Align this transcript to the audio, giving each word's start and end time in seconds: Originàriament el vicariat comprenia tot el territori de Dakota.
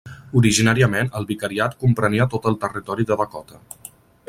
Originàriament 0.39 1.11
el 1.19 1.27
vicariat 1.33 1.77
comprenia 1.85 2.27
tot 2.33 2.49
el 2.53 2.59
territori 2.65 3.09
de 3.13 3.21
Dakota. 3.23 3.63